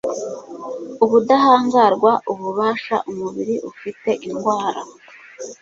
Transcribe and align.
Ubudahangarwa 1.03 2.11
Ububasha 2.31 2.95
umubiri 3.11 3.55
ufite 3.71 4.09
indwara 4.27 4.81